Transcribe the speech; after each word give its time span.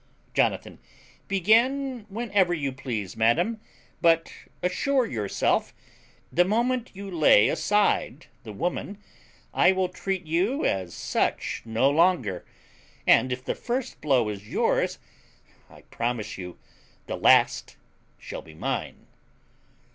Jonathan. 0.33 0.79
Begin 1.27 2.07
whenever 2.09 2.55
you 2.55 2.71
please, 2.71 3.15
madam; 3.15 3.61
but 4.01 4.33
assure 4.63 5.05
yourself, 5.05 5.75
the 6.31 6.43
moment 6.43 6.89
you 6.95 7.11
lay 7.11 7.47
aside 7.49 8.25
the 8.41 8.51
woman, 8.51 8.97
I 9.53 9.71
will 9.73 9.89
treat 9.89 10.25
you 10.25 10.65
as 10.65 10.95
such 10.95 11.61
no 11.65 11.87
longer; 11.87 12.43
and 13.05 13.31
if 13.31 13.45
the 13.45 13.53
first 13.53 14.01
blow 14.01 14.27
is 14.29 14.49
yours, 14.49 14.97
I 15.69 15.81
promise 15.83 16.35
you 16.35 16.57
the 17.05 17.15
last 17.15 17.77
shall 18.17 18.41
be 18.41 18.55
mine. 18.55 19.05